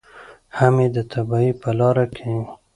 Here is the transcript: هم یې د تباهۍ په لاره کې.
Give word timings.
هم 0.57 0.75
یې 0.83 0.89
د 0.95 0.97
تباهۍ 1.11 1.49
په 1.61 1.69
لاره 1.79 2.05
کې. 2.15 2.31